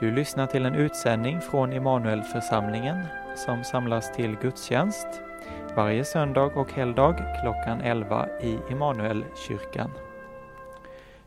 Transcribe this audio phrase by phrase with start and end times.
[0.00, 2.96] Du lyssnar till en utsändning från Immanuelförsamlingen
[3.36, 5.06] som samlas till gudstjänst
[5.76, 9.90] varje söndag och helgdag klockan 11 i Immanuelkyrkan.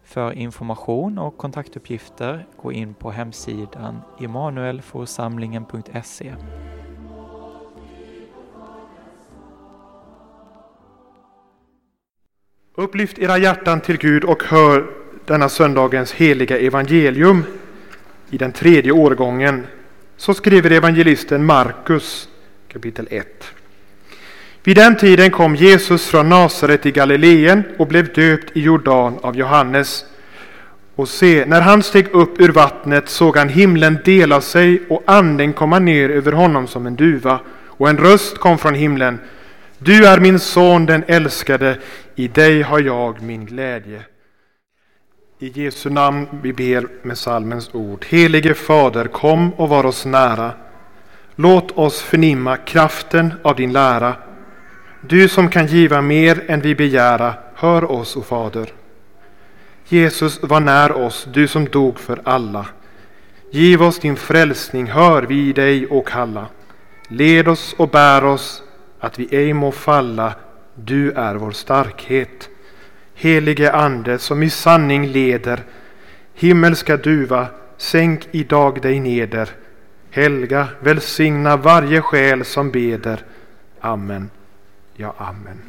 [0.03, 6.33] För information och kontaktuppgifter gå in på hemsidan immanuelforsamlingen.se.
[12.75, 14.85] Upplyft era hjärtan till Gud och hör
[15.25, 17.43] denna söndagens heliga evangelium
[18.31, 19.67] i den tredje årgången.
[20.17, 22.29] Så skriver evangelisten Markus
[22.67, 23.27] kapitel 1.
[24.63, 29.37] Vid den tiden kom Jesus från Nasaret i Galileen och blev döpt i Jordan av
[29.37, 30.05] Johannes.
[30.95, 35.53] Och se, när han steg upp ur vattnet såg han himlen dela sig och anden
[35.53, 37.39] komma ner över honom som en duva.
[37.65, 39.19] Och en röst kom från himlen.
[39.77, 41.77] Du är min son den älskade,
[42.15, 44.01] i dig har jag min glädje.
[45.43, 48.05] I Jesu namn vi ber med salmens ord.
[48.09, 50.51] Helige Fader, kom och var oss nära.
[51.35, 54.15] Låt oss förnimma kraften av din lära.
[55.01, 58.73] Du som kan giva mer än vi begära, hör oss, o Fader.
[59.87, 62.65] Jesus var när oss, du som dog för alla.
[63.51, 66.45] Giv oss din frälsning, hör vi dig och kalla.
[67.07, 68.63] Led oss och bär oss,
[68.99, 70.33] att vi ej må falla.
[70.75, 72.50] Du är vår starkhet.
[73.21, 75.63] Helige Ande som i sanning leder,
[76.33, 79.49] himmelska duva, sänk idag dig neder.
[80.09, 83.23] Helga, välsigna varje själ som beder.
[83.79, 84.29] Amen.
[84.95, 85.61] Ja, amen.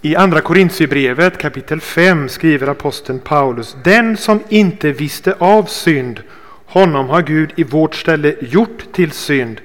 [0.00, 6.20] I Andra Korintierbrevet kapitel 5 skriver aposteln Paulus Den som inte visste av synd,
[6.66, 9.60] honom har Gud i vårt ställe gjort till synd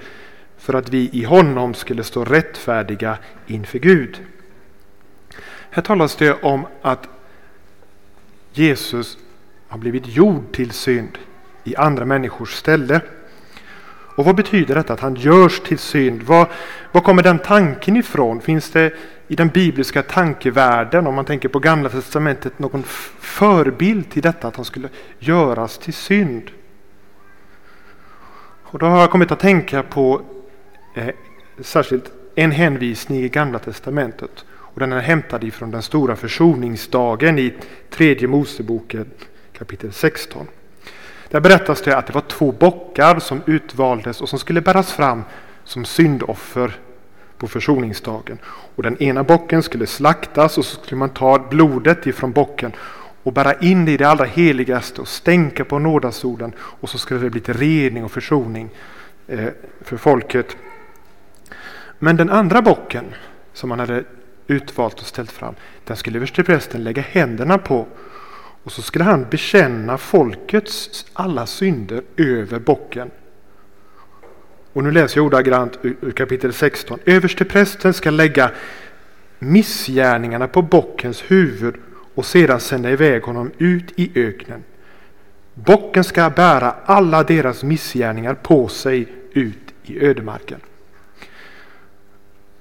[0.57, 4.19] för att vi i honom skulle stå rättfärdiga inför Gud.
[5.77, 7.07] Här talas det om att
[8.53, 9.17] Jesus
[9.67, 11.17] har blivit gjord till synd
[11.63, 13.01] i andra människors ställe.
[14.15, 16.23] Och vad betyder detta att han görs till synd?
[16.23, 16.47] Var,
[16.91, 18.41] var kommer den tanken ifrån?
[18.41, 18.93] Finns det
[19.27, 22.83] i den bibliska tankevärlden, om man tänker på gamla testamentet, någon
[23.19, 26.51] förebild till detta att han skulle göras till synd?
[28.63, 30.21] Och då har jag kommit att tänka på
[30.93, 31.09] eh,
[31.59, 34.45] särskilt en hänvisning i gamla testamentet.
[34.77, 37.53] Och den är hämtad ifrån den stora försoningsdagen i
[37.89, 39.05] tredje Moseboken
[39.53, 40.47] kapitel 16.
[41.29, 45.23] Där berättas det att det var två bockar som utvaldes och som skulle bäras fram
[45.63, 46.79] som syndoffer
[47.37, 48.39] på försoningsdagen.
[48.45, 52.71] Och den ena bocken skulle slaktas och så skulle man ta blodet ifrån bocken
[53.23, 57.19] och bära in det i det allra heligaste och stänka på nådasorden och så skulle
[57.19, 58.69] det bli till rening och försoning
[59.27, 59.49] eh,
[59.81, 60.57] för folket.
[61.99, 63.05] Men den andra bocken
[63.53, 64.03] som man hade
[64.47, 67.87] utvalt och ställt fram, den skulle översteprästen lägga händerna på
[68.63, 73.11] och så skulle han bekänna folkets alla synder över bocken.
[74.73, 76.99] Och nu läser jag ordagrant ur kapitel 16.
[77.05, 78.51] Översteprästen ska lägga
[79.39, 81.75] missgärningarna på bockens huvud
[82.15, 84.63] och sedan sända iväg honom ut i öknen.
[85.53, 90.59] Bocken ska bära alla deras missgärningar på sig ut i ödemarken.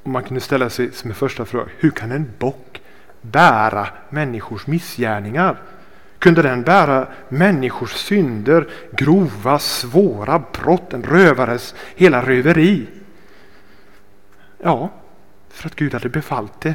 [0.07, 2.81] Och man kunde ställa sig som en första fråga, hur kan en bock
[3.21, 5.61] bära människors missgärningar?
[6.19, 12.87] Kunde den bära människors synder, grova, svåra brott, en rövares hela röveri?
[14.63, 14.91] Ja,
[15.49, 16.75] för att Gud hade befallt det.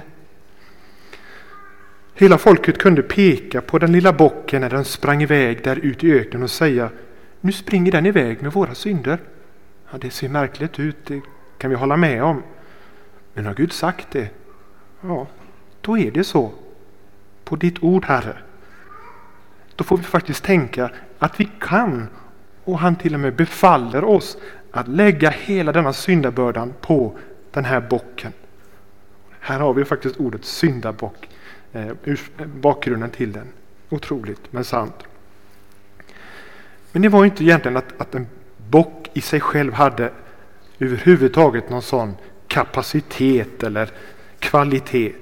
[2.14, 6.14] Hela folket kunde peka på den lilla bocken när den sprang iväg där ut i
[6.14, 6.90] öknen och säga
[7.42, 9.20] Nu springer den iväg med våra synder.
[9.92, 11.22] Ja, det ser märkligt ut, det
[11.58, 12.44] kan vi hålla med om.
[13.34, 14.30] Men har Gud sagt det,
[15.02, 15.28] ja,
[15.82, 16.52] då är det så.
[17.44, 18.38] På ditt ord, Herre.
[19.76, 22.08] Då får vi faktiskt tänka att vi kan,
[22.64, 24.38] och han till och med befaller oss,
[24.72, 27.18] att lägga hela denna syndabördan på
[27.52, 28.34] den här bocken.
[29.40, 31.30] Här har vi faktiskt ordet syndabock,
[31.72, 31.92] eh,
[32.46, 33.48] bakgrunden till den.
[33.90, 35.04] Otroligt men sant.
[36.92, 38.28] Men det var inte egentligen att, att en
[38.70, 40.12] bock i sig själv hade
[40.80, 42.16] överhuvudtaget någon sån
[42.52, 43.90] kapacitet eller
[44.40, 45.14] kvalitet.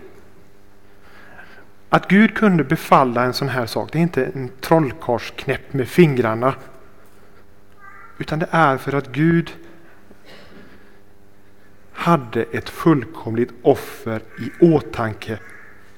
[1.89, 6.53] Att Gud kunde befalla en sån här sak, det är inte en trollkarlsknäpp med fingrarna.
[8.17, 9.51] Utan det är för att Gud
[11.93, 15.39] hade ett fullkomligt offer i åtanke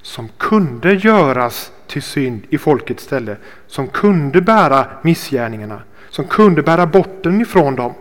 [0.02, 3.36] som kunde göras till synd i folkets ställe.
[3.66, 5.82] Som kunde bära missgärningarna.
[6.10, 7.94] Som kunde bära bort den ifrån dem.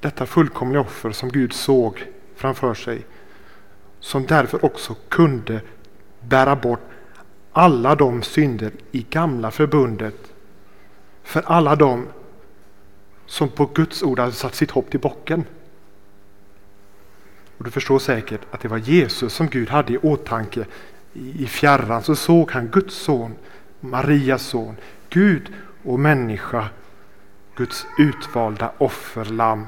[0.00, 2.06] Detta fullkomliga offer som Gud såg
[2.36, 3.06] framför sig.
[4.00, 5.60] Som därför också kunde
[6.20, 6.80] bära bort
[7.52, 10.32] alla de synder i gamla förbundet
[11.22, 12.06] för alla de
[13.26, 15.44] som på Guds ord hade satt sitt hopp till bocken.
[17.58, 20.66] Och du förstår säkert att det var Jesus som Gud hade i åtanke.
[21.12, 23.34] I fjärran så såg han Guds son,
[23.80, 24.76] Marias son,
[25.08, 25.52] Gud
[25.84, 26.68] och människa,
[27.56, 29.66] Guds utvalda offerlamm.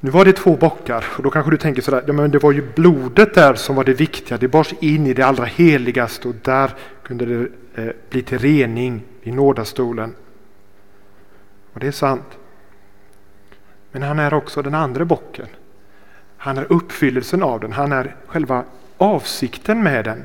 [0.00, 2.52] Nu var det två bockar och då kanske du tänker sådär, ja, men det var
[2.52, 4.38] ju blodet där som var det viktiga.
[4.38, 6.70] Det bars in i det allra heligaste och där
[7.02, 10.14] kunde det eh, bli till rening i nådastolen.
[11.72, 12.38] Och det är sant.
[13.92, 15.46] Men han är också den andra bocken.
[16.36, 17.72] Han är uppfyllelsen av den.
[17.72, 18.64] Han är själva
[18.96, 20.24] avsikten med den.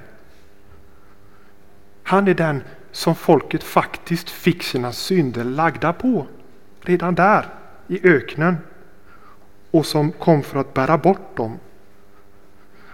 [2.03, 6.27] Han är den som folket faktiskt fick sina synder lagda på.
[6.81, 7.45] Redan där
[7.87, 8.57] i öknen.
[9.71, 11.59] Och som kom för att bära bort dem.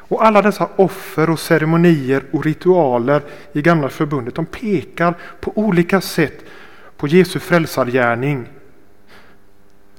[0.10, 3.22] Och alla dessa offer och ceremonier och ritualer
[3.54, 6.46] i gamla förbundet de pekar på olika sätt
[6.98, 8.50] på Jesu frälsargärning.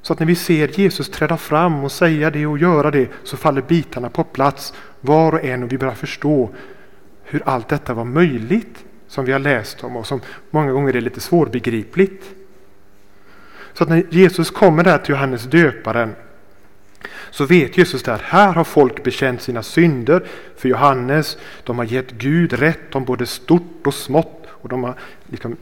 [0.03, 3.37] Så att när vi ser Jesus träda fram och säga det och göra det så
[3.37, 6.51] faller bitarna på plats var och en och vi börjar förstå
[7.25, 10.21] hur allt detta var möjligt som vi har läst om och som
[10.51, 12.25] många gånger är lite svårbegripligt.
[13.73, 16.15] Så att när Jesus kommer där till Johannes döparen
[17.31, 21.39] så vet Jesus att här har folk bekänt sina synder för Johannes.
[21.65, 24.95] De har gett Gud rätt om både stort och smått och de har
[25.27, 25.56] liksom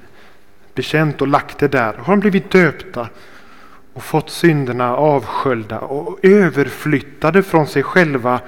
[0.75, 1.95] bekänt och lagt det där.
[1.95, 3.09] Har de blivit döpta
[3.93, 8.41] och fått synderna avsköljda och överflyttade från sig själva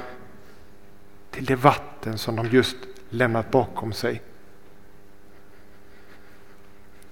[1.31, 2.76] till det vatten som de just
[3.11, 4.23] lämnat bakom sig.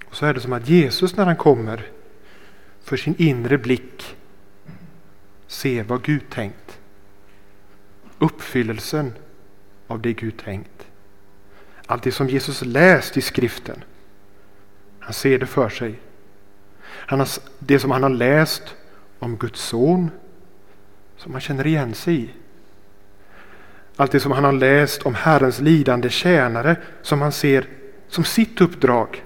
[0.05, 1.87] Och så är det som att Jesus när han kommer
[2.83, 4.16] för sin inre blick
[5.57, 6.79] Se vad Gud tänkt.
[8.19, 9.13] Uppfyllelsen
[9.87, 10.87] av det Gud tänkt.
[11.85, 13.83] Allt det som Jesus läst i skriften.
[14.99, 15.99] Han ser det för sig.
[16.83, 17.27] Han har,
[17.59, 18.75] det som han har läst
[19.19, 20.11] om Guds son
[21.15, 22.29] som han känner igen sig i.
[23.95, 27.67] Allt det som han har läst om Herrens lidande tjänare som han ser
[28.07, 29.23] som sitt uppdrag.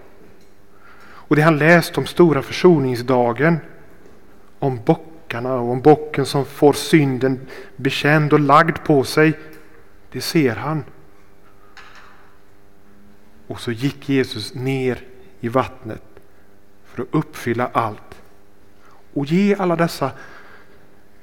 [1.01, 3.59] Och det han läst om stora försoningsdagen,
[4.59, 4.83] om
[5.31, 9.39] bockarna och om bocken som får synden bekänd och lagd på sig,
[10.11, 10.83] det ser han.
[13.47, 15.03] Och så gick Jesus ner
[15.39, 16.03] i vattnet
[16.85, 18.21] för att uppfylla allt
[19.13, 20.11] och ge alla dessa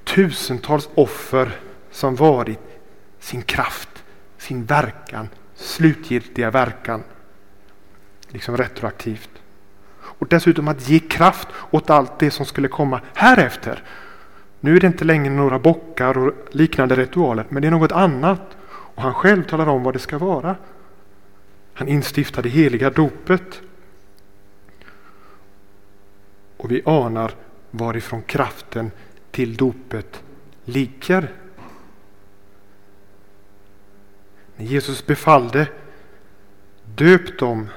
[0.05, 1.61] tusentals offer
[1.91, 2.59] som varit
[3.19, 4.05] sin kraft,
[4.39, 7.03] sin verkan, slutgiltiga verkan.
[8.29, 9.38] Liksom retroaktivt.
[10.19, 13.82] Och dessutom att ge kraft åt allt det som skulle komma härefter.
[14.61, 18.56] Nu är det inte längre några bockar och liknande ritualer, men det är något annat.
[18.69, 20.56] Och han själv talar om vad det ska vara.
[21.75, 23.61] Han instiftar det heliga dopet.
[26.56, 27.32] Och vi anar
[27.71, 28.91] varifrån kraften
[29.31, 30.23] till dopet
[30.64, 31.32] ligger.
[34.56, 35.69] När Jesus befallde
[36.85, 37.69] döp dem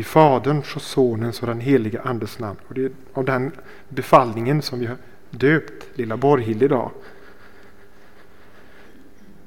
[0.00, 2.58] i Faderns och Sonens och den helige Andes namn.
[2.68, 3.52] Och det är av den
[3.88, 4.96] befallningen som vi har
[5.30, 6.90] döpt lilla Borghild idag.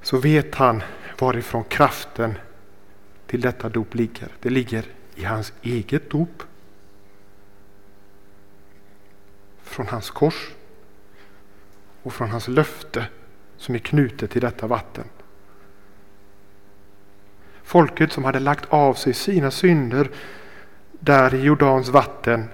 [0.01, 0.83] Så vet han
[1.19, 2.33] varifrån kraften
[3.27, 4.27] till detta dop ligger.
[4.39, 6.43] Det ligger i hans eget dop.
[9.63, 10.51] Från hans kors
[12.03, 13.05] och från hans löfte
[13.57, 15.05] som är knutet till detta vatten.
[17.63, 20.09] Folket som hade lagt av sig sina synder
[21.03, 22.45] där i Jordans vatten.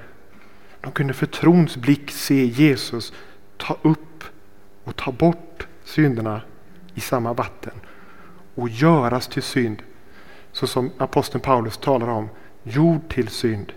[0.81, 3.13] De kunde för trons blick se Jesus
[3.57, 4.23] ta upp
[4.83, 6.41] och ta bort synderna
[6.93, 7.73] i samma vatten
[8.55, 9.81] och göras till synd.
[10.51, 12.29] Så som aposteln Paulus talar om,
[12.63, 13.73] jord till synd.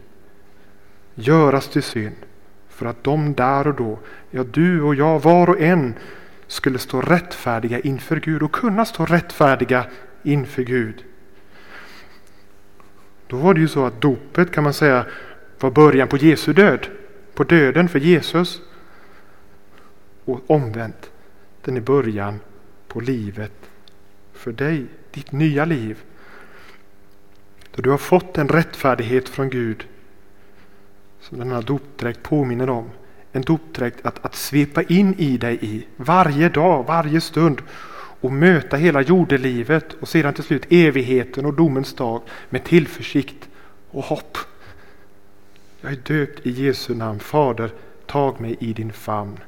[1.14, 2.16] Göras till synd
[2.68, 3.98] för att de där och då,
[4.30, 5.94] ja du och jag var och en
[6.46, 9.86] skulle stå rättfärdiga inför Gud och kunna stå rättfärdiga
[10.22, 11.04] inför Gud.
[13.32, 15.06] Då var det ju så att dopet kan man säga
[15.60, 16.86] var början på Jesu död.
[17.34, 18.60] På döden för Jesus.
[20.24, 21.10] Och omvänt,
[21.64, 22.40] den är början
[22.88, 23.52] på livet
[24.32, 24.86] för dig.
[25.10, 26.02] Ditt nya liv.
[27.74, 29.86] Då du har fått en rättfärdighet från Gud
[31.20, 32.90] som denna dopdräkt påminner om.
[33.32, 37.62] En dopdräkt att, att svepa in i dig i varje dag, varje stund
[38.22, 43.48] och möta hela jordelivet och sedan till slut evigheten och domens dag med tillförsikt
[43.90, 44.38] och hopp.
[45.80, 47.20] Jag är döpt i Jesu namn.
[47.20, 47.70] Fader,
[48.06, 49.38] tag mig i din famn.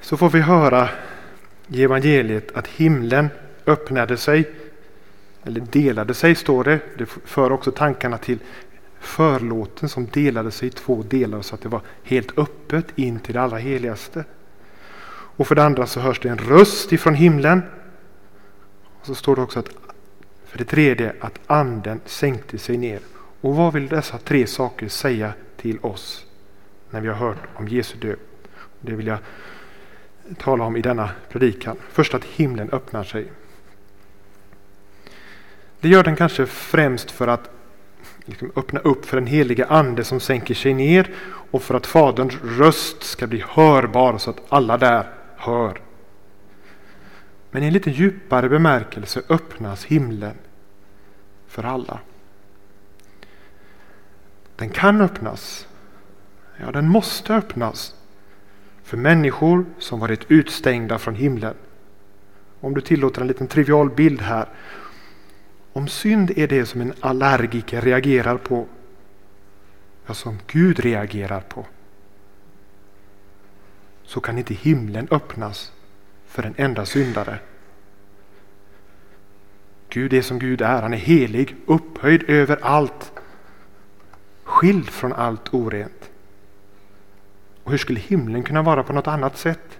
[0.00, 0.88] Så får vi höra
[1.68, 3.28] i evangeliet att himlen
[3.66, 4.50] öppnade sig,
[5.42, 6.80] eller delade sig står det.
[6.98, 8.38] Det för också tankarna till
[9.00, 13.34] förlåten som delade sig i två delar så att det var helt öppet in till
[13.34, 14.24] det allra heligaste.
[15.40, 17.62] Och för det andra så hörs det en röst ifrån himlen.
[19.00, 19.68] Och så står det också att
[20.44, 23.00] för det tredje att anden sänkte sig ner.
[23.40, 26.26] Och vad vill dessa tre saker säga till oss
[26.90, 28.16] när vi har hört om Jesu död?
[28.80, 29.18] Det vill jag
[30.38, 31.76] tala om i denna predikan.
[31.88, 33.32] Först att himlen öppnar sig.
[35.80, 37.50] Det gör den kanske främst för att
[38.24, 41.10] liksom öppna upp för den heliga ande som sänker sig ner
[41.50, 45.80] och för att Faderns röst ska bli hörbar så att alla där hör.
[47.50, 50.34] Men i en lite djupare bemärkelse öppnas himlen
[51.46, 52.00] för alla.
[54.56, 55.68] Den kan öppnas.
[56.56, 57.94] Ja, den måste öppnas
[58.82, 61.54] för människor som varit utstängda från himlen.
[62.60, 64.48] Om du tillåter en liten trivial bild här.
[65.72, 68.66] Om synd är det som en allergiker reagerar på,
[70.06, 71.66] ja, som Gud reagerar på,
[74.10, 75.72] så kan inte himlen öppnas
[76.26, 77.38] för en enda syndare.
[79.88, 83.12] Gud är som Gud är, han är helig, upphöjd över allt,
[84.44, 86.10] skild från allt orent.
[87.64, 89.78] Och hur skulle himlen kunna vara på något annat sätt?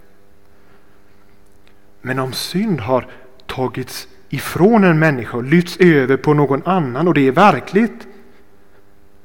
[2.00, 3.06] Men om synd har
[3.46, 8.06] tagits ifrån en människa och lyfts över på någon annan och det är verkligt,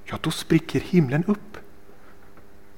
[0.06, 1.58] ja då spricker himlen upp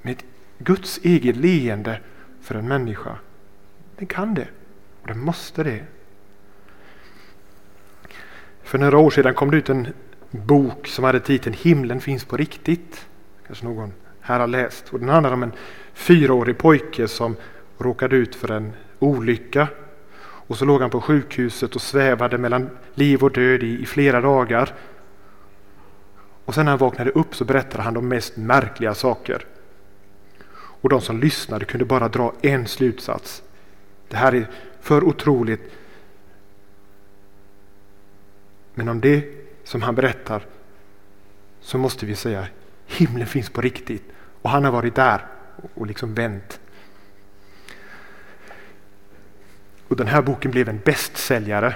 [0.01, 0.23] med
[0.57, 1.99] Guds eget leende
[2.41, 3.15] för en människa.
[3.97, 4.47] Den kan det
[5.01, 5.83] och den måste det.
[8.63, 9.87] För några år sedan kom det ut en
[10.31, 13.07] bok som hade titeln Himlen finns på riktigt.
[13.47, 14.89] Kanske någon här har läst.
[14.89, 15.51] Och den handlar om en
[15.93, 17.35] fyraårig pojke som
[17.77, 19.67] råkade ut för en olycka.
[20.19, 24.21] Och så låg han på sjukhuset och svävade mellan liv och död i, i flera
[24.21, 24.73] dagar.
[26.45, 29.45] Och sen när han vaknade upp så berättade han de mest märkliga saker.
[30.81, 33.43] Och de som lyssnade kunde bara dra en slutsats.
[34.07, 34.47] Det här är
[34.81, 35.71] för otroligt.
[38.73, 39.25] Men om det
[39.63, 40.45] som han berättar
[41.61, 42.47] så måste vi säga
[42.85, 44.03] himlen finns på riktigt
[44.41, 45.25] och han har varit där
[45.73, 46.59] och liksom vänt.
[49.87, 51.75] Och den här boken blev en bästsäljare.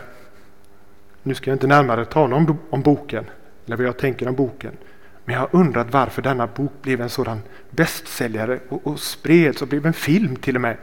[1.24, 3.26] Nu ska jag inte närmare tala om, om boken,
[3.66, 4.78] eller vad jag tänker om boken.
[5.26, 9.68] Men jag har undrat varför denna bok blev en sådan bästsäljare och, och spreds och
[9.68, 10.78] blev en film till och med.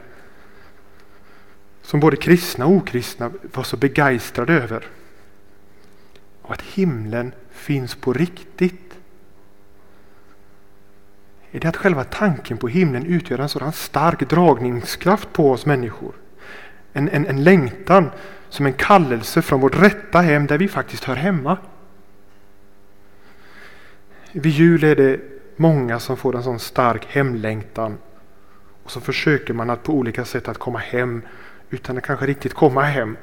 [1.81, 4.85] Som både kristna och okristna var så begeistrade över.
[6.41, 8.97] Och att himlen finns på riktigt.
[11.51, 16.13] Är det att själva tanken på himlen utgör en sådan stark dragningskraft på oss människor?
[16.93, 18.09] En, en, en längtan
[18.49, 21.57] som en kallelse från vårt rätta hem där vi faktiskt hör hemma.
[24.31, 25.19] Vid jul är det
[25.55, 27.97] många som får en sån stark hemlängtan.
[28.83, 31.21] Och så försöker man att på olika sätt att komma hem
[31.69, 33.17] utan att kanske riktigt komma hem.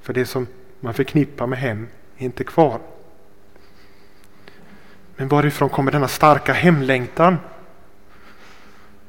[0.00, 0.46] För det som
[0.80, 2.80] man förknippar med hem är inte kvar.
[5.16, 7.36] Men varifrån kommer denna starka hemlängtan?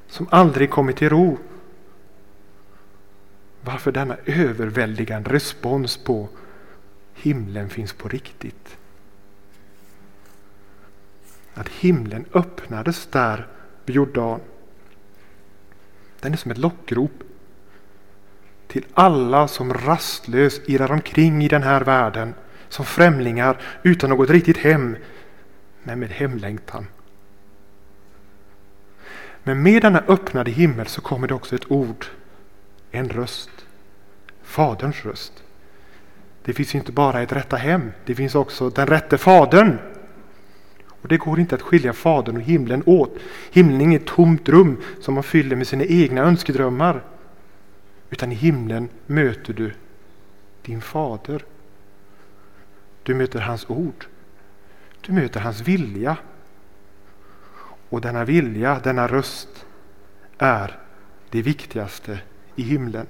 [0.08, 1.38] Som aldrig kommit till ro.
[3.62, 6.30] Varför denna överväldigande respons på
[7.14, 8.79] himlen finns på riktigt?
[11.54, 13.48] Att himlen öppnades där
[13.86, 14.40] vid Jordan.
[16.20, 17.24] Den är som ett lockrop
[18.68, 22.34] till alla som rastlös irrar omkring i den här världen
[22.70, 24.98] som främlingar utan något riktigt hem,
[25.84, 26.88] men med hemlängtan.
[29.44, 32.06] Men med denna öppnade himmel så kommer det också ett ord,
[32.92, 33.50] en röst,
[34.44, 35.44] Faderns röst.
[36.44, 39.78] Det finns inte bara ett rätta hem, det finns också den rätte Fadern.
[41.02, 43.18] Och Det går inte att skilja Fadern och himlen åt.
[43.52, 47.04] Himlen är inget tomt rum som man fyller med sina egna önskedrömmar.
[48.10, 49.72] Utan i himlen möter du
[50.62, 51.46] din fader.
[53.04, 54.06] Du möter hans ord.
[55.02, 56.18] Du möter hans vilja.
[57.90, 59.66] Och denna vilja, denna röst
[60.38, 60.80] är
[61.30, 62.20] det viktigaste
[62.56, 63.08] i himlen.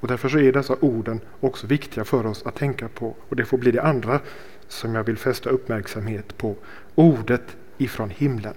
[0.00, 3.16] Och därför så är dessa orden också viktiga för oss att tänka på.
[3.28, 4.20] Och det får bli det andra
[4.68, 6.56] som jag vill fästa uppmärksamhet på.
[6.94, 8.54] Ordet ifrån himlen.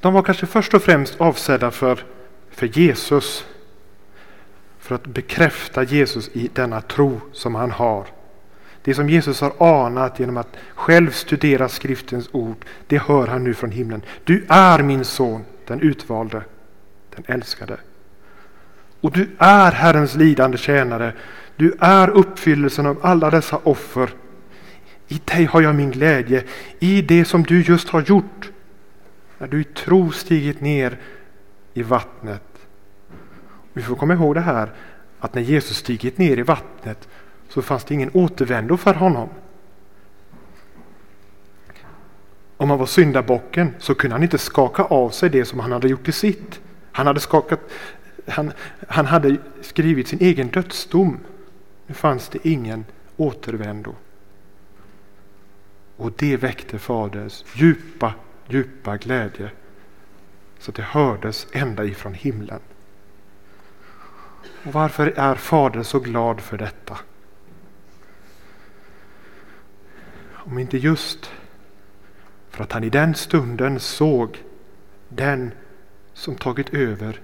[0.00, 2.04] De var kanske först och främst avsedda för,
[2.50, 3.44] för Jesus.
[4.78, 8.06] För att bekräfta Jesus i denna tro som han har.
[8.82, 13.54] Det som Jesus har anat genom att själv studera skriftens ord, det hör han nu
[13.54, 14.02] från himlen.
[14.24, 16.42] Du är min son, den utvalde,
[17.14, 17.76] den älskade.
[19.00, 21.12] Och du är Herrens lidande tjänare.
[21.58, 24.10] Du är uppfyllelsen av alla dessa offer.
[25.08, 26.44] I dig har jag min glädje,
[26.78, 28.50] i det som du just har gjort.
[29.38, 30.98] När du i tro stigit ner
[31.74, 32.42] i vattnet.
[33.72, 34.72] Vi får komma ihåg det här
[35.18, 37.08] att när Jesus stigit ner i vattnet
[37.48, 39.28] så fanns det ingen återvändo för honom.
[42.56, 45.88] Om han var syndabocken så kunde han inte skaka av sig det som han hade
[45.88, 46.60] gjort till sitt.
[46.92, 47.60] Han hade, skakat,
[48.28, 48.52] han,
[48.88, 51.18] han hade skrivit sin egen dödsdom.
[51.88, 52.84] Nu fanns det ingen
[53.16, 53.94] återvändo.
[55.96, 58.14] Och det väckte Faderns djupa,
[58.48, 59.50] djupa glädje.
[60.58, 62.60] Så det hördes ända ifrån himlen.
[64.64, 66.98] Och varför är Fadern så glad för detta?
[70.30, 71.32] Om inte just
[72.50, 74.44] för att han i den stunden såg
[75.08, 75.50] den
[76.12, 77.20] som tagit över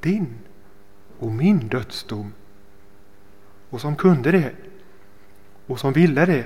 [0.00, 0.34] din
[1.18, 2.32] och min dödsdom.
[3.76, 4.50] Och som kunde det.
[5.66, 6.44] Och som ville det.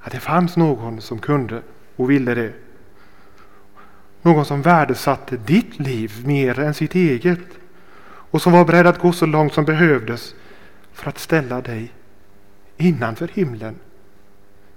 [0.00, 1.62] Att det fanns någon som kunde
[1.96, 2.52] och ville det.
[4.22, 7.58] Någon som värdesatte ditt liv mer än sitt eget.
[8.30, 10.34] Och som var beredd att gå så långt som behövdes
[10.92, 11.92] för att ställa dig
[12.76, 13.74] innanför himlen.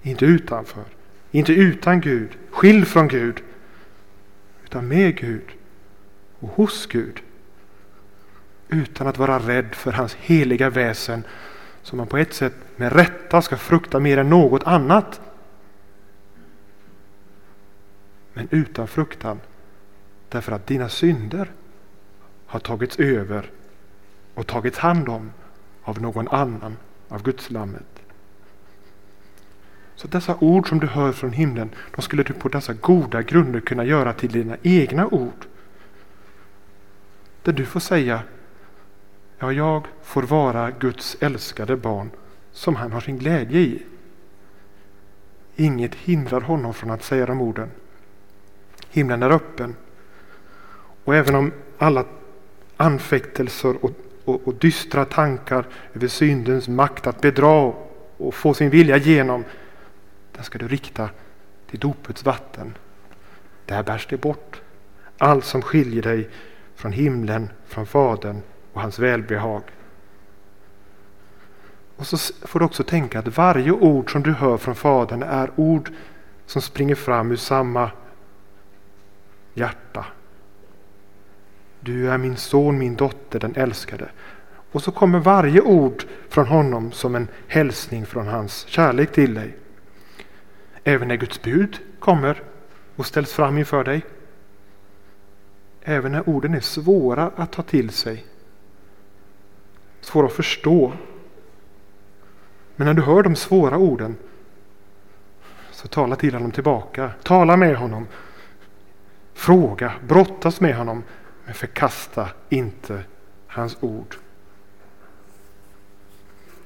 [0.01, 0.85] Inte utanför.
[1.31, 3.41] Inte utan Gud, skild från Gud,
[4.63, 5.51] utan med Gud
[6.39, 7.21] och hos Gud.
[8.67, 11.23] Utan att vara rädd för hans heliga väsen
[11.83, 15.21] som man på ett sätt med rätta ska frukta mer än något annat.
[18.33, 19.39] Men utan fruktan
[20.29, 21.51] därför att dina synder
[22.45, 23.51] har tagits över
[24.33, 25.31] och tagits hand om
[25.83, 26.77] av någon annan,
[27.09, 28.01] av Guds lammet.
[29.95, 33.59] Så dessa ord som du hör från himlen, de skulle du på dessa goda grunder
[33.59, 35.45] kunna göra till dina egna ord.
[37.43, 38.23] Där du får säga,
[39.41, 42.10] ja, jag får vara Guds älskade barn
[42.51, 43.83] som han har sin glädje i.
[45.55, 47.72] Inget hindrar honom från att säga de orden.
[48.89, 49.75] Himlen är öppen.
[51.03, 52.05] Och även om alla
[52.77, 53.92] anfäktelser och,
[54.25, 57.74] och, och dystra tankar över syndens makt att bedra
[58.18, 59.44] och få sin vilja igenom
[60.31, 61.09] den ska du rikta
[61.70, 62.77] till dopets vatten.
[63.65, 64.61] Där bärs det bort.
[65.18, 66.29] Allt som skiljer dig
[66.75, 68.42] från himlen, från Fadern
[68.74, 69.64] och hans välbehag.
[71.96, 75.51] Och så får du också tänka att varje ord som du hör från Fadern är
[75.55, 75.92] ord
[76.46, 77.92] som springer fram ur samma
[79.53, 80.05] hjärta.
[81.79, 84.10] Du är min son, min dotter, den älskade.
[84.72, 89.57] Och så kommer varje ord från honom som en hälsning från hans kärlek till dig.
[90.84, 92.44] Även när Guds bud kommer
[92.96, 94.01] och ställs fram inför dig.
[95.81, 98.25] Även när orden är svåra att ta till sig.
[100.01, 100.94] Svåra att förstå.
[102.75, 104.16] Men när du hör de svåra orden
[105.72, 107.11] så tala till honom tillbaka.
[107.24, 108.07] Tala med honom.
[109.33, 111.03] Fråga, brottas med honom.
[111.46, 113.03] Men förkasta inte
[113.48, 114.16] hans ord.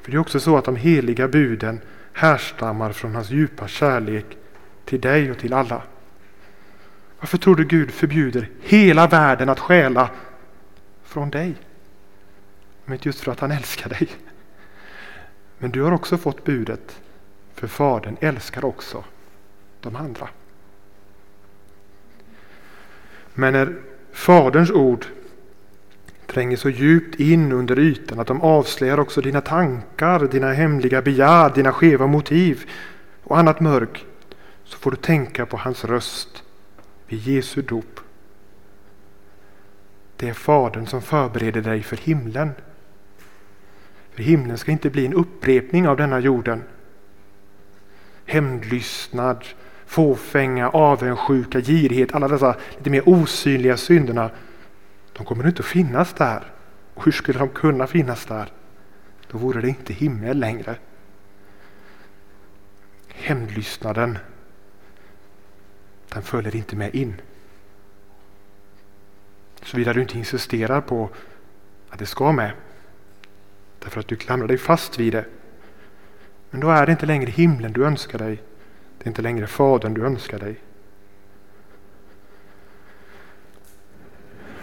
[0.02, 1.82] För det är också så att de heliga buden
[2.14, 4.26] härstammar från hans djupa kärlek
[4.86, 5.82] till dig och till alla.
[7.20, 10.10] Varför tror du Gud förbjuder hela världen att stjäla
[11.04, 11.56] från dig?
[12.86, 14.10] Men inte just för att han älskar dig.
[15.58, 17.02] Men du har också fått budet,
[17.54, 19.04] för Fadern älskar också
[19.82, 20.30] de andra.
[23.34, 23.76] Men när
[24.12, 25.06] Faderns ord
[26.28, 31.50] tränger så djupt in under ytan att de avslöjar också dina tankar, dina hemliga begär,
[31.50, 32.70] dina skeva motiv
[33.24, 34.06] och annat mörk,
[34.64, 36.44] så får du tänka på hans röst
[37.08, 38.00] vid Jesu dop.
[40.18, 42.52] Det är Fadern som förbereder dig för himlen.
[44.16, 46.64] För himlen ska inte bli en upprepning av denna jorden.
[48.26, 49.46] Hämndlystnad,
[49.86, 54.30] fåfänga, avundsjuka, girighet, alla dessa lite mer osynliga synderna
[55.18, 56.52] de kommer inte att finnas där.
[56.94, 58.52] Och hur skulle de kunna finnas där?
[59.32, 60.76] Då vore det inte himmel längre.
[63.08, 64.18] Hämndlystnaden,
[66.10, 67.22] den följer inte med in.
[69.62, 71.10] Såvida du inte insisterar på
[71.90, 72.52] att det ska med.
[73.86, 75.26] Därför att du klamrar dig fast vid det.
[76.50, 78.42] Men då är det inte längre himlen du önskar dig.
[78.98, 80.60] Det är inte längre Fadern du önskar dig.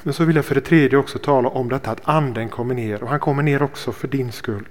[0.03, 3.03] Men så vill jag för det tredje också tala om detta att anden kommer ner
[3.03, 4.69] och han kommer ner också för din skull.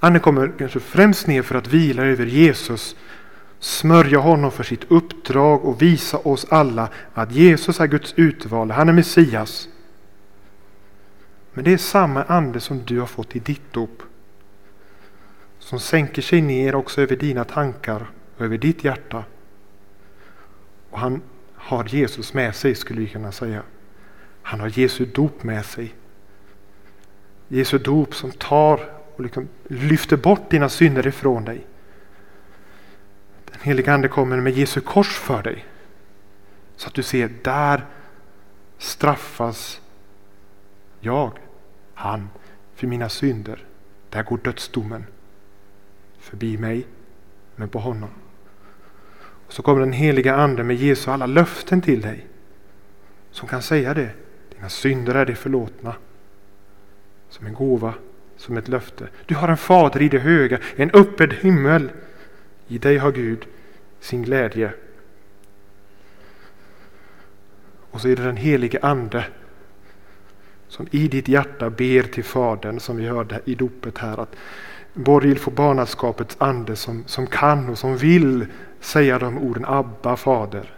[0.00, 2.96] Anden kommer kanske främst ner för att vila över Jesus,
[3.58, 8.88] smörja honom för sitt uppdrag och visa oss alla att Jesus är Guds utvalde, han
[8.88, 9.68] är Messias.
[11.54, 14.02] Men det är samma ande som du har fått i ditt dop.
[15.58, 19.24] Som sänker sig ner också över dina tankar och över ditt hjärta.
[20.90, 21.22] Och han
[21.54, 23.62] har Jesus med sig skulle vi kunna säga.
[24.42, 25.94] Han har Jesu dop med sig.
[27.48, 31.66] Jesu dop som tar och liksom lyfter bort dina synder ifrån dig.
[33.44, 35.64] Den heliga Ande kommer med Jesu kors för dig.
[36.76, 37.86] Så att du ser, där
[38.78, 39.80] straffas
[41.00, 41.38] jag,
[41.94, 42.28] han,
[42.74, 43.64] för mina synder.
[44.10, 45.04] Där går dödsdomen
[46.18, 46.86] förbi mig,
[47.56, 48.10] men på honom.
[49.46, 52.26] Och så kommer den heliga Ande med Jesu alla löften till dig.
[53.30, 54.10] Som kan säga det.
[54.54, 55.94] Dina synder är det förlåtna.
[57.28, 57.94] Som en gåva,
[58.36, 59.08] som ett löfte.
[59.26, 61.90] Du har en fader i det höga, en öppen himmel.
[62.68, 63.46] I dig har Gud
[64.00, 64.72] sin glädje.
[67.90, 69.24] Och så är det den helige Ande
[70.72, 74.20] som i ditt hjärta ber till Fadern som vi hörde i dopet här.
[74.20, 74.36] att
[74.94, 78.46] Borgil får barnaskapets ande som, som kan och som vill
[78.80, 80.74] säga de orden Abba, Fader.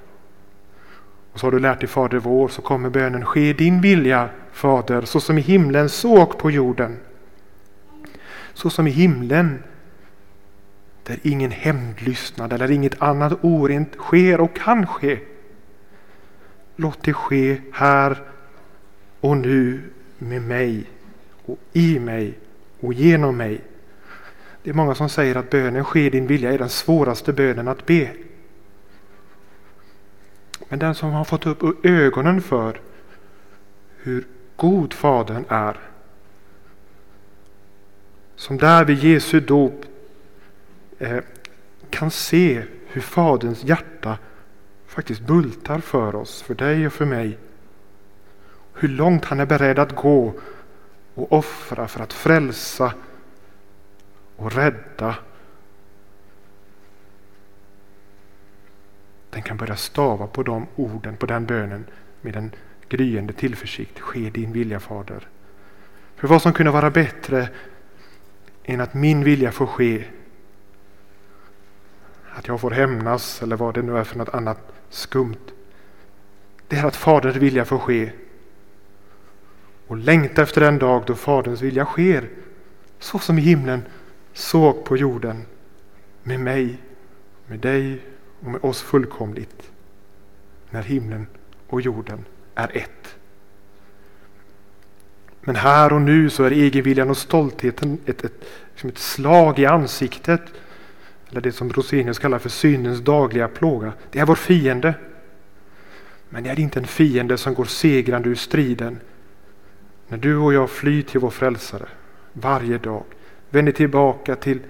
[1.32, 5.02] Och så har du lärt dig Fader vår, så kommer bönen Ske din vilja, Fader,
[5.02, 6.96] så som i himlen, så och på jorden.
[8.52, 9.62] Så som i himlen,
[11.02, 15.18] där ingen hämndlystnad eller inget annat orent sker och kan ske.
[16.76, 18.33] Låt det ske här
[19.24, 19.80] och nu
[20.18, 20.90] med mig
[21.44, 22.38] och i mig
[22.80, 23.60] och genom mig.
[24.62, 27.86] Det är många som säger att bönen sker din vilja är den svåraste bönen att
[27.86, 28.10] be.
[30.68, 32.80] Men den som har fått upp ögonen för
[33.96, 35.76] hur god Fadern är.
[38.36, 39.84] Som där vid Jesu dop
[40.98, 41.18] eh,
[41.90, 44.18] kan se hur Faderns hjärta
[44.86, 47.38] faktiskt bultar för oss, för dig och för mig.
[48.74, 50.34] Hur långt han är beredd att gå
[51.14, 52.94] och offra för att frälsa
[54.36, 55.16] och rädda.
[59.30, 61.84] Den kan börja stava på de orden, på den bönen
[62.20, 62.54] med en
[62.88, 64.00] gryende tillförsikt.
[64.00, 65.28] Ske din vilja Fader.
[66.16, 67.48] För vad som kunde vara bättre
[68.64, 70.04] än att min vilja får ske.
[72.34, 74.58] Att jag får hämnas eller vad det nu är för något annat
[74.90, 75.52] skumt.
[76.68, 78.12] Det är att Faderns vilja får ske.
[79.86, 82.28] Och längta efter den dag då Faderns vilja sker.
[82.98, 83.82] Så som i himlen
[84.32, 85.42] såg på jorden
[86.22, 86.78] med mig,
[87.46, 88.00] med dig
[88.40, 89.70] och med oss fullkomligt
[90.70, 91.26] när himlen
[91.66, 93.16] och jorden är ett.
[95.40, 99.66] Men här och nu så är egenviljan och stoltheten ett, ett, liksom ett slag i
[99.66, 100.40] ansiktet.
[101.30, 103.92] Eller det som Rosenius kallar för syndens dagliga plåga.
[104.10, 104.94] Det är vår fiende.
[106.28, 109.00] Men det är inte en fiende som går segrande ur striden.
[110.08, 111.88] När du och jag flyr till vår frälsare
[112.32, 113.04] varje dag
[113.50, 114.60] vänder tillbaka till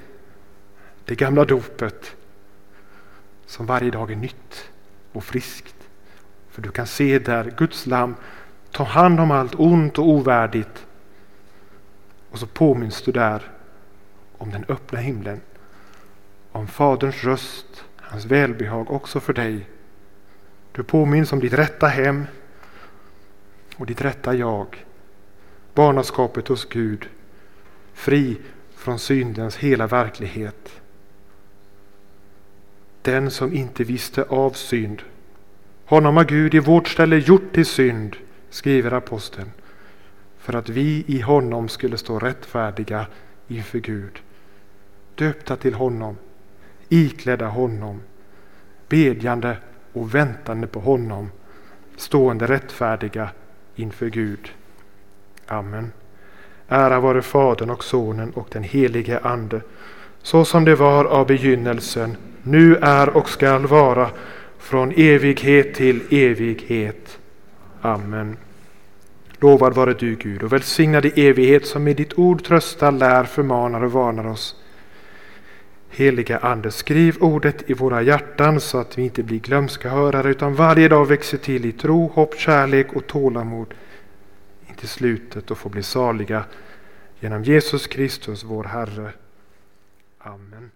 [1.04, 2.16] det gamla dopet
[3.46, 4.70] som varje dag är nytt
[5.12, 5.74] och friskt.
[6.50, 8.14] För du kan se där Guds lam
[8.70, 10.86] tar hand om allt ont och ovärdigt.
[12.30, 13.50] Och så påminns du där
[14.38, 15.40] om den öppna himlen.
[16.52, 19.68] Om Faderns röst, hans välbehag också för dig.
[20.72, 22.26] Du påminns om ditt rätta hem
[23.76, 24.83] och ditt rätta jag.
[25.74, 27.08] Barnaskapet hos Gud.
[27.92, 28.36] Fri
[28.74, 30.80] från syndens hela verklighet.
[33.02, 35.02] Den som inte visste av synd.
[35.84, 38.16] Honom har Gud i vårt ställe gjort till synd,
[38.50, 39.50] skriver aposteln,
[40.38, 43.06] för att vi i honom skulle stå rättfärdiga
[43.48, 44.22] inför Gud.
[45.14, 46.16] Döpta till honom,
[46.88, 48.00] iklädda honom,
[48.88, 49.56] bedjande
[49.92, 51.30] och väntande på honom,
[51.96, 53.30] stående rättfärdiga
[53.76, 54.52] inför Gud.
[55.46, 55.92] Amen.
[56.68, 59.60] Ära vare Fadern och Sonen och den helige Ande,
[60.22, 64.10] så som det var av begynnelsen, nu är och skall vara,
[64.58, 67.18] från evighet till evighet.
[67.80, 68.36] Amen.
[69.38, 73.84] Lovad vare du Gud och välsignad i evighet som med ditt ord tröstar, lär, förmanar
[73.84, 74.56] och varnar oss.
[75.90, 80.54] Heliga Ande, skriv ordet i våra hjärtan så att vi inte blir glömska hörare utan
[80.54, 83.74] varje dag växer till i tro, hopp, kärlek och tålamod
[84.74, 86.44] till slutet och få bli saliga
[87.20, 89.12] genom Jesus Kristus, vår Herre.
[90.18, 90.70] Amen.